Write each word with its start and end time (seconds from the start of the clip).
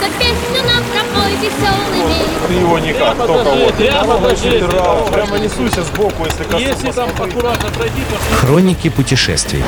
За 0.00 0.08
песню 0.18 0.60
нам 0.66 0.82
пропой 0.92 1.32
веселыми. 1.36 2.48
Ты 2.48 2.54
его 2.54 2.78
никак, 2.78 3.14
Прямо 3.14 3.26
только 3.26 3.44
покажи, 3.44 3.64
вот. 3.64 3.74
прямо 3.74 4.16
покажи. 4.18 4.50
Прямо, 4.68 5.06
прямо 5.06 5.38
несуйся 5.38 5.82
сбоку, 5.84 6.24
если 6.24 6.44
коснусь. 6.44 6.62
Если 6.62 6.90
там 6.92 7.08
аккуратно 7.10 7.70
пройти, 7.70 8.00
то 8.10 8.36
Хроники 8.36 8.88
путешествий. 8.90 9.62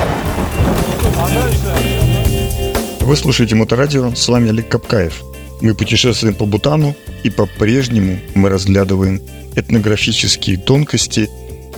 Вы 3.01 3.17
слушаете 3.17 3.55
Моторадио, 3.55 4.15
с 4.15 4.29
вами 4.29 4.51
Олег 4.51 4.69
Капкаев. 4.69 5.23
Мы 5.61 5.75
путешествуем 5.75 6.35
по 6.35 6.45
Бутану 6.45 6.95
и 7.23 7.31
по-прежнему 7.31 8.19
мы 8.35 8.49
разглядываем 8.51 9.23
этнографические 9.55 10.59
тонкости 10.59 11.31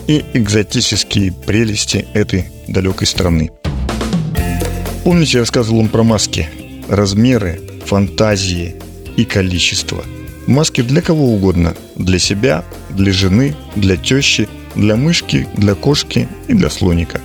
и 0.06 0.24
экзотические 0.32 1.32
прелести 1.32 2.06
этой 2.14 2.46
далекой 2.66 3.06
страны. 3.06 3.50
Помните, 5.04 5.34
я 5.34 5.40
рассказывал 5.40 5.80
вам 5.80 5.88
про 5.88 6.02
маски? 6.02 6.48
Размеры, 6.88 7.60
фантазии 7.88 8.74
и 9.16 9.24
количество. 9.24 10.04
Маски 10.46 10.82
для 10.82 11.00
кого 11.00 11.34
угодно. 11.34 11.74
Для 11.96 12.18
себя, 12.18 12.64
для 12.90 13.12
жены, 13.12 13.56
для 13.76 13.96
тещи, 13.96 14.46
для 14.74 14.94
мышки, 14.96 15.48
для 15.56 15.74
кошки 15.74 16.28
и 16.48 16.54
для 16.54 16.68
слоника. 16.68 17.20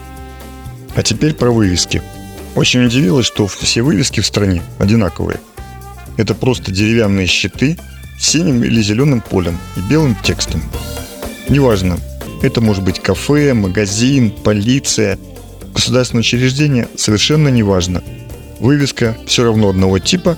А 0.95 1.03
теперь 1.03 1.33
про 1.33 1.51
вывески. 1.51 2.01
Очень 2.55 2.85
удивилось, 2.85 3.25
что 3.25 3.47
все 3.47 3.81
вывески 3.81 4.21
в 4.21 4.25
стране 4.25 4.61
одинаковые. 4.79 5.39
Это 6.17 6.33
просто 6.33 6.71
деревянные 6.71 7.27
щиты 7.27 7.77
с 8.19 8.29
синим 8.29 8.63
или 8.63 8.81
зеленым 8.81 9.21
полем 9.21 9.57
и 9.75 9.81
белым 9.91 10.15
текстом. 10.23 10.61
Неважно, 11.49 11.97
это 12.41 12.61
может 12.61 12.83
быть 12.83 13.01
кафе, 13.01 13.53
магазин, 13.53 14.31
полиция, 14.31 15.19
государственное 15.73 16.21
учреждение, 16.21 16.87
совершенно 16.95 17.49
неважно. 17.49 18.01
Вывеска 18.59 19.17
все 19.25 19.43
равно 19.43 19.69
одного 19.69 19.99
типа, 19.99 20.37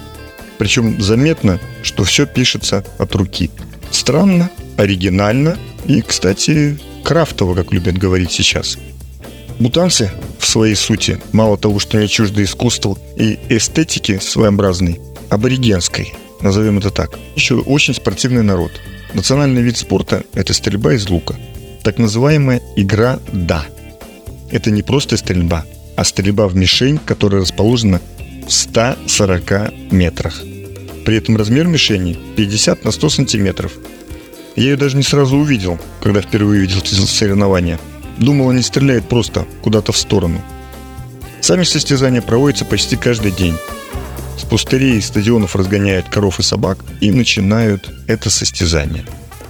причем 0.57 1.01
заметно, 1.01 1.59
что 1.83 2.03
все 2.03 2.25
пишется 2.25 2.83
от 2.97 3.15
руки. 3.15 3.49
Странно, 3.91 4.49
оригинально 4.77 5.57
и, 5.85 6.01
кстати, 6.01 6.79
крафтово, 7.03 7.55
как 7.55 7.71
любят 7.71 7.97
говорить 7.97 8.31
сейчас. 8.31 8.77
Бутанцы 9.59 10.11
в 10.39 10.45
своей 10.45 10.75
сути, 10.75 11.19
мало 11.31 11.57
того, 11.57 11.79
что 11.79 11.97
не 11.97 12.07
чужды 12.07 12.43
искусству 12.43 12.97
и 13.15 13.39
эстетики 13.49 14.19
своеобразной, 14.19 14.99
аборигенской, 15.29 16.13
назовем 16.41 16.77
это 16.77 16.89
так, 16.89 17.17
еще 17.35 17.55
очень 17.55 17.93
спортивный 17.93 18.43
народ. 18.43 18.71
Национальный 19.13 19.61
вид 19.61 19.77
спорта– 19.77 20.23
это 20.33 20.53
стрельба 20.53 20.93
из 20.93 21.09
лука. 21.09 21.35
Так 21.83 21.99
называемая 21.99 22.61
игра 22.75 23.19
«да». 23.31 23.65
Это 24.51 24.71
не 24.71 24.81
просто 24.81 25.17
стрельба, 25.17 25.65
а 25.95 26.03
стрельба 26.03 26.47
в 26.47 26.55
мишень, 26.55 26.97
которая 26.97 27.41
расположена 27.41 28.01
140 28.47 29.91
метрах. 29.91 30.41
При 31.05 31.17
этом 31.17 31.37
размер 31.37 31.67
мишени 31.67 32.17
50 32.35 32.83
на 32.83 32.91
100 32.91 33.09
сантиметров. 33.09 33.73
Я 34.55 34.63
ее 34.63 34.77
даже 34.77 34.97
не 34.97 35.03
сразу 35.03 35.37
увидел, 35.37 35.79
когда 36.01 36.21
впервые 36.21 36.61
видел 36.61 36.81
соревнования. 36.85 37.79
Думал, 38.17 38.49
они 38.49 38.61
стреляют 38.61 39.07
просто 39.07 39.45
куда-то 39.61 39.91
в 39.91 39.97
сторону. 39.97 40.41
Сами 41.41 41.63
состязания 41.63 42.21
проводятся 42.21 42.65
почти 42.65 42.95
каждый 42.95 43.31
день. 43.31 43.55
С 44.37 44.43
пустырей 44.45 44.97
и 44.97 45.01
стадионов 45.01 45.55
разгоняют 45.55 46.09
коров 46.09 46.39
и 46.39 46.43
собак 46.43 46.79
и 47.01 47.11
начинают 47.11 47.91
это 48.07 48.29
состязание. 48.29 49.05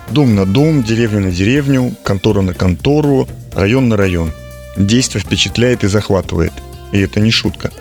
Дом 0.10 0.36
на 0.36 0.46
дом, 0.46 0.84
деревня 0.84 1.22
на 1.22 1.32
деревню, 1.32 1.96
контора 2.04 2.42
на 2.42 2.54
контору, 2.54 3.28
район 3.54 3.90
на 3.90 3.98
район. 3.98 4.32
Действие 4.78 5.24
впечатляет 5.24 5.84
и 5.84 5.88
захватывает. 5.88 6.54
И 6.92 7.00
это 7.00 7.20
не 7.20 7.32
шутка. 7.32 7.72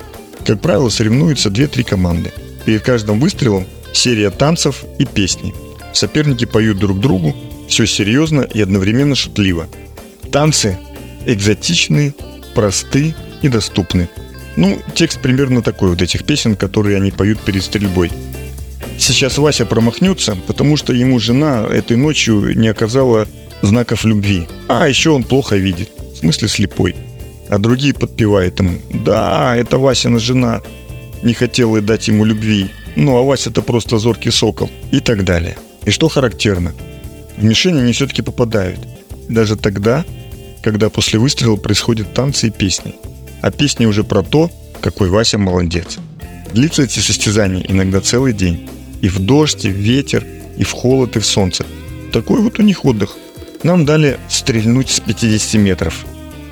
Как 0.45 0.61
правило, 0.61 0.89
соревнуются 0.91 1.49
2-3 1.49 1.85
команды. 1.85 2.33
Перед 2.65 2.83
каждым 2.83 3.21
выстрелом 3.21 3.67
серия 3.93 4.31
танцев 4.31 4.85
и 4.99 5.07
песни. 5.07 5.55
Соперники 5.93 6.45
поют 6.45 6.79
друг 6.79 7.01
другу, 7.01 7.35
все 7.69 7.87
серьезно 7.87 8.43
и 8.43 8.61
одновременно 8.61 9.15
шутливо. 9.15 9.69
Танцы 10.31 10.79
экзотичны, 11.25 12.15
просты 12.55 13.15
и 13.43 13.49
доступны. 13.49 14.09
Ну, 14.57 14.79
текст 14.95 15.21
примерно 15.21 15.63
такой 15.63 15.91
вот 15.91 16.03
этих 16.03 16.25
песен, 16.25 16.57
которые 16.57 16.97
они 16.97 17.11
поют 17.11 17.41
перед 17.41 17.63
стрельбой. 17.63 18.11
Сейчас 18.99 19.39
Вася 19.39 19.67
промахнется, 19.67 20.37
потому 20.47 20.77
что 20.77 20.93
ему 20.93 21.19
жена 21.19 21.65
этой 21.65 21.97
ночью 21.97 22.57
не 22.59 22.69
оказала 22.69 23.27
знаков 23.63 24.05
любви. 24.05 24.47
А 24.69 24.89
еще 24.89 25.11
он 25.11 25.25
плохо 25.25 25.57
видит, 25.57 25.91
в 26.15 26.19
смысле 26.19 26.49
слепой. 26.49 26.95
А 27.55 27.59
другие 27.59 27.95
подпевают 27.95 28.59
ему, 28.59 28.81
да, 28.91 29.55
это 29.55 29.79
Васина 29.79 30.19
жена, 30.19 30.61
не 31.23 31.35
хотела 31.35 31.81
дать 31.81 32.09
ему 32.09 32.25
любви. 32.25 32.69
Ну, 32.97 33.17
а 33.17 33.23
Вася-то 33.23 33.63
просто 33.63 33.99
зоркий 33.99 34.33
сокол. 34.33 34.69
И 34.91 34.99
так 34.99 35.23
далее. 35.23 35.57
И 35.85 35.93
что 35.93 36.09
характерно, 36.09 36.75
в 37.37 37.45
мишень 37.45 37.79
они 37.79 37.93
все-таки 37.93 38.23
попадают. 38.23 38.81
Даже 39.29 39.55
тогда, 39.55 40.05
когда 40.65 40.91
после 40.91 41.21
выстрела 41.21 41.55
происходят 41.55 42.13
танцы 42.13 42.49
и 42.49 42.51
песни. 42.51 42.97
А 43.41 43.53
песни 43.53 43.87
уже 43.87 44.03
про 44.03 44.25
то, 44.25 44.51
какой 44.81 45.09
Вася 45.09 45.39
молодец. 45.39 45.99
Длится 46.53 46.83
эти 46.83 46.99
состязания 46.99 47.65
иногда 47.69 48.01
целый 48.01 48.33
день. 48.33 48.69
И 49.01 49.07
в 49.07 49.21
дождь, 49.21 49.65
и 49.65 49.69
в 49.69 49.77
ветер, 49.77 50.27
и 50.57 50.65
в 50.65 50.73
холод, 50.73 51.15
и 51.15 51.21
в 51.21 51.25
солнце. 51.25 51.65
Такой 52.13 52.41
вот 52.41 52.59
у 52.59 52.63
них 52.65 52.85
отдых. 52.85 53.17
Нам 53.63 53.85
дали 53.85 54.19
стрельнуть 54.29 54.91
с 54.91 54.99
50 54.99 55.55
метров. 55.61 56.05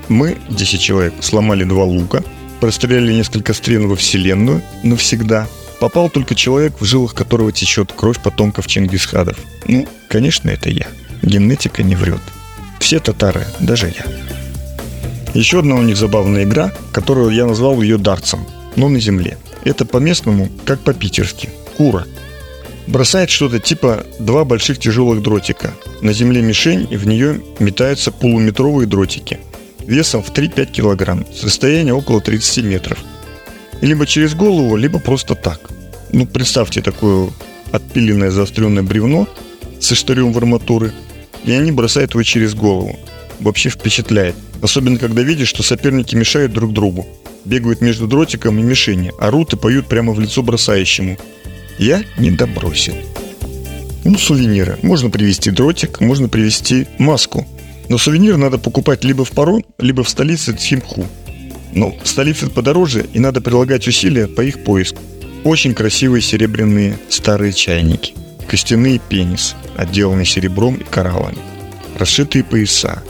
Мы, 0.09 0.39
10 0.49 0.81
человек, 0.81 1.15
сломали 1.21 1.65
два 1.65 1.85
лука, 1.85 2.23
простреляли 2.61 3.13
несколько 3.13 3.55
стрел 3.55 3.89
во 3.89 3.97
Вселенную 3.97 4.63
навсегда. 4.83 5.49
Попал 5.81 6.09
только 6.11 6.35
человек, 6.35 6.75
в 6.81 6.85
жилах 6.85 7.15
которого 7.15 7.51
течет 7.51 7.93
кровь 7.93 8.21
потомков 8.21 8.67
Чингисхадов. 8.67 9.37
Ну, 9.67 9.89
конечно, 10.09 10.49
это 10.51 10.71
я. 10.71 10.87
Генетика 11.23 11.83
не 11.83 11.97
врет. 11.97 12.21
Все 12.79 13.01
татары, 13.01 13.47
даже 13.61 13.89
я. 13.89 14.05
Еще 15.35 15.61
одна 15.61 15.77
у 15.77 15.83
них 15.83 15.97
забавная 15.97 16.45
игра, 16.45 16.73
которую 16.93 17.31
я 17.31 17.47
назвал 17.47 17.81
ее 17.81 17.97
дартсом, 17.97 18.47
но 18.77 18.89
на 18.89 19.01
земле. 19.01 19.39
Это 19.65 19.85
по-местному, 19.85 20.51
как 20.65 20.81
по-питерски. 20.81 21.49
Кура. 21.77 22.07
Бросает 22.87 23.31
что-то 23.31 23.59
типа 23.59 24.05
два 24.19 24.45
больших 24.45 24.79
тяжелых 24.79 25.23
дротика. 25.23 25.73
На 26.01 26.13
земле 26.13 26.43
мишень, 26.43 26.87
и 26.91 26.97
в 26.97 27.07
нее 27.07 27.41
метаются 27.61 28.13
полуметровые 28.13 28.87
дротики. 28.87 29.39
Весом 29.87 30.23
в 30.23 30.33
3-5 30.33 30.67
килограмм, 30.67 31.27
с 31.33 31.45
расстояния 31.45 31.93
около 31.93 32.21
30 32.21 32.65
метров. 32.65 32.99
Либо 33.81 34.07
через 34.07 34.35
голову, 34.35 34.77
либо 34.77 34.99
просто 34.99 35.35
так. 35.35 35.71
Ну, 36.13 36.27
представьте 36.27 36.83
такое 36.83 37.31
отпиленное 37.73 38.31
заостренное 38.31 38.83
бревно 38.83 39.27
со 39.81 39.95
штырем 39.95 40.33
в 40.33 40.39
арматуры, 40.39 40.93
и 41.45 41.53
они 41.53 41.73
бросают 41.73 42.13
его 42.13 42.23
через 42.23 42.55
голову. 42.55 42.99
Вообще 43.41 43.71
впечатляет. 43.71 44.37
Особенно, 44.61 44.99
когда 44.99 45.23
видишь, 45.23 45.49
что 45.49 45.65
соперники 45.65 46.15
мешают 46.15 46.53
друг 46.53 46.73
другу. 46.73 47.07
Бегают 47.45 47.81
между 47.81 48.07
дротиком 48.07 48.59
и 48.61 48.63
мишенью, 48.63 49.13
орут 49.19 49.53
и 49.53 49.57
поют 49.57 49.89
прямо 49.89 50.13
в 50.13 50.21
лицо 50.21 50.43
бросающему. 50.45 51.19
Я 51.79 52.05
не 52.19 52.31
добросил. 52.31 52.95
Ну, 54.05 54.17
сувениры. 54.17 54.79
Можно 54.83 55.11
привезти 55.11 55.51
дротик, 55.51 56.01
можно 56.01 56.29
привезти 56.29 56.87
маску. 56.99 57.47
Но 57.89 57.99
сувенир 57.99 58.37
надо 58.37 58.59
покупать 58.59 59.05
либо 59.05 59.25
в 59.25 59.31
Пару, 59.31 59.65
либо 59.79 60.03
в 60.03 60.09
столице 60.09 60.53
Тхимху. 60.53 61.07
Но 61.73 61.95
в 62.03 62.07
столице 62.07 62.49
подороже, 62.49 63.07
и 63.13 63.19
надо 63.19 63.41
прилагать 63.41 63.89
усилия 63.89 64.27
по 64.27 64.43
их 64.43 64.65
поиску. 64.65 65.01
Очень 65.45 65.75
красивые 65.75 66.23
серебряные 66.23 66.99
старые 67.09 67.53
чайники. 67.53 68.15
Костяные 68.49 69.01
пенис, 69.01 69.57
отделанные 69.77 70.27
серебром 70.27 70.77
и 70.77 70.85
кораллами. 70.85 71.39
Расшитые 71.99 72.45
пояса. 72.45 73.03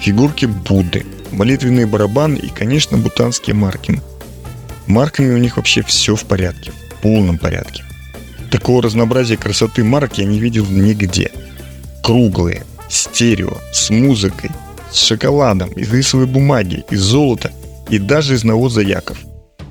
Фигурки 0.00 0.46
Будды. 0.46 1.06
Молитвенные 1.30 1.86
барабаны 1.86 2.36
и, 2.36 2.48
конечно, 2.48 2.98
бутанские 2.98 3.54
маркины. 3.54 4.00
Марками 4.86 5.34
у 5.34 5.38
них 5.38 5.56
вообще 5.56 5.82
все 5.82 6.16
в 6.16 6.24
порядке. 6.24 6.72
В 6.72 7.02
полном 7.02 7.38
порядке. 7.38 7.84
Такого 8.50 8.82
разнообразия 8.82 9.36
красоты 9.36 9.84
марок 9.84 10.18
я 10.18 10.24
не 10.24 10.38
видел 10.40 10.66
нигде. 10.66 11.30
Круглые, 12.02 12.64
стерео, 12.88 13.56
с 13.72 13.90
музыкой, 13.90 14.50
с 14.92 15.00
шоколадом, 15.06 15.70
из 15.70 15.92
рисовой 15.92 16.26
бумаги, 16.26 16.84
из 16.90 17.00
золота 17.00 17.52
и 17.90 17.98
даже 17.98 18.34
из 18.34 18.44
навоза 18.44 18.80
яков. 18.80 19.18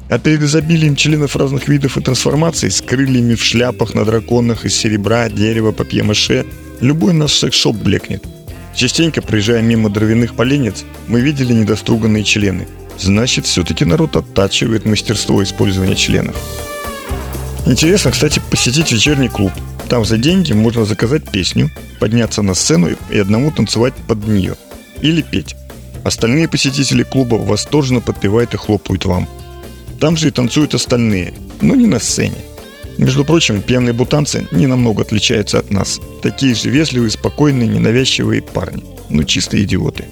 А 0.10 0.20
перед 0.20 0.42
изобилием 0.42 0.96
членов 0.96 1.36
разных 1.36 1.68
видов 1.68 1.98
и 1.98 2.02
трансформаций 2.02 2.72
с 2.72 2.82
крыльями 2.82 3.36
в 3.36 3.44
шляпах 3.44 3.94
на 3.94 4.06
драконах 4.06 4.66
из 4.66 4.76
серебра, 4.76 5.30
дерева, 5.30 5.72
папье-маше, 5.72 6.46
любой 6.80 7.14
наш 7.14 7.34
секс-шоп 7.34 7.76
блекнет. 7.76 8.24
Частенько, 8.74 9.22
проезжая 9.22 9.62
мимо 9.62 9.90
дровяных 9.90 10.36
поленец, 10.36 10.86
мы 11.08 11.20
видели 11.20 11.52
недоструганные 11.52 12.24
члены. 12.24 12.68
Значит, 13.00 13.46
все-таки 13.46 13.86
народ 13.86 14.16
оттачивает 14.16 14.86
мастерство 14.86 15.44
использования 15.44 15.96
членов. 15.96 16.36
Интересно, 17.68 18.12
кстати, 18.12 18.42
посетить 18.50 18.94
вечерний 18.94 19.28
клуб. 19.28 19.52
Там 19.90 20.06
за 20.06 20.18
деньги 20.18 20.54
можно 20.54 20.86
заказать 20.86 21.30
песню, 21.30 21.70
подняться 22.00 22.42
на 22.42 22.54
сцену 22.54 22.96
и 23.12 23.18
одному 23.18 23.52
танцевать 23.52 23.94
под 24.08 24.26
нее. 24.26 24.56
Или 25.02 25.22
петь. 25.22 25.54
Остальные 26.06 26.48
посетители 26.48 27.04
клуба 27.04 27.36
восторженно 27.36 28.00
подпевают 28.00 28.54
и 28.54 28.58
хлопают 28.58 29.04
вам. 29.04 29.28
Там 30.00 30.16
же 30.16 30.30
и 30.30 30.32
танцуют 30.32 30.76
остальные, 30.76 31.34
но 31.60 31.76
не 31.76 31.88
на 31.88 32.00
сцене. 32.00 32.38
Между 32.98 33.26
прочим, 33.26 33.62
пьяные 33.62 33.92
бутанцы 33.92 34.48
не 34.52 34.66
намного 34.66 35.02
отличаются 35.02 35.60
от 35.60 35.70
нас. 35.70 36.00
Такие 36.24 36.56
же 36.56 36.70
вежливые, 36.70 37.12
спокойные, 37.12 37.68
ненавязчивые 37.68 38.44
парни. 38.44 38.86
Ну, 39.10 39.26
чистые 39.26 39.64
идиоты. 39.64 40.06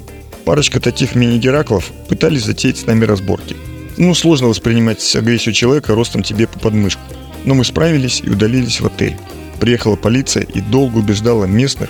Парочка 0.44 0.82
таких 0.82 1.16
мини-гераклов 1.16 1.90
пытались 2.10 2.44
затеять 2.44 2.80
с 2.80 2.86
нами 2.86 3.06
разборки. 3.06 3.56
Ну, 3.96 4.14
сложно 4.14 4.50
воспринимать 4.50 5.16
агрессию 5.16 5.56
человека 5.56 5.96
ростом 5.96 6.22
тебе 6.22 6.48
по 6.48 6.60
подмышку. 6.60 7.02
Но 7.46 7.54
мы 7.54 7.64
справились 7.64 8.22
и 8.24 8.30
удалились 8.30 8.82
в 8.82 8.88
отель. 8.88 9.18
Приехала 9.60 9.96
полиция 9.96 10.44
и 10.44 10.60
долго 10.60 10.98
убеждала 10.98 11.46
местных, 11.46 11.90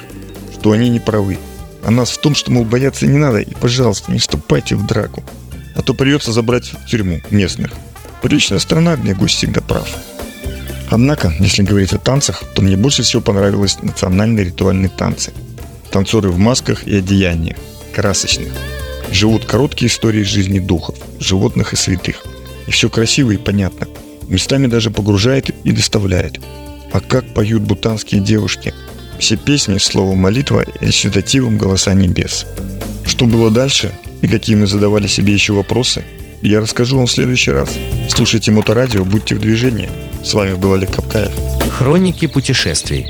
что 0.54 0.72
они 0.72 0.90
не 0.90 1.00
правы. 1.00 1.38
А 1.84 1.92
нас 1.92 2.12
в 2.12 2.20
том, 2.20 2.36
что, 2.36 2.52
мол, 2.52 2.66
бояться 2.66 3.08
не 3.08 3.18
надо, 3.18 3.40
и, 3.40 3.54
пожалуйста, 3.54 4.12
не 4.12 4.20
вступайте 4.20 4.76
в 4.76 4.86
драку. 4.86 5.24
А 5.76 5.82
то 5.82 5.94
придется 5.94 6.32
забрать 6.32 6.66
в 6.66 6.86
тюрьму 6.90 7.22
местных. 7.32 7.72
Приличная 8.22 8.60
страна, 8.60 8.96
где 8.96 9.14
гость 9.14 9.36
всегда 9.36 9.62
прав. 9.62 9.88
Однако, 10.90 11.34
если 11.40 11.64
говорить 11.64 11.94
о 11.94 11.98
танцах, 11.98 12.44
то 12.54 12.62
мне 12.62 12.78
больше 12.78 13.04
всего 13.04 13.22
понравились 13.22 13.82
национальные 13.82 14.46
ритуальные 14.46 14.90
танцы. 14.90 15.34
Танцоры 15.92 16.30
в 16.30 16.38
масках 16.38 16.88
и 16.88 16.98
одеяниях, 16.98 17.58
красочных. 17.94 18.52
Живут 19.12 19.46
короткие 19.46 19.90
истории 19.90 20.24
жизни 20.24 20.60
духов, 20.60 20.96
животных 21.20 21.74
и 21.74 21.76
святых. 21.76 22.24
И 22.68 22.72
все 22.72 22.90
красиво 22.90 23.32
и 23.32 23.38
понятно. 23.38 23.88
Местами 24.30 24.68
даже 24.68 24.92
погружает 24.92 25.50
и 25.64 25.72
доставляет. 25.72 26.40
А 26.92 27.00
как 27.00 27.34
поют 27.34 27.64
бутанские 27.64 28.22
девушки. 28.22 28.74
Все 29.20 29.38
песни, 29.38 29.78
слово 29.78 30.16
молитва 30.16 30.62
и 30.62 30.86
речитативом 30.86 31.58
голоса 31.58 31.94
небес. 31.94 32.46
Что 33.06 33.26
было 33.26 33.52
дальше 33.52 33.92
и 34.22 34.28
какие 34.28 34.56
мы 34.56 34.68
задавали 34.68 35.08
себе 35.08 35.34
еще 35.34 35.54
вопросы, 35.54 36.04
я 36.42 36.60
расскажу 36.60 36.98
вам 36.98 37.08
в 37.08 37.12
следующий 37.12 37.52
раз. 37.52 37.70
Слушайте 38.10 38.52
Моторадио, 38.52 39.04
будьте 39.04 39.36
в 39.36 39.40
движении. 39.40 39.90
С 40.24 40.34
вами 40.34 40.54
был 40.54 40.74
Олег 40.74 40.92
Капкаев. 40.92 41.32
Хроники 41.72 42.28
путешествий. 42.28 43.08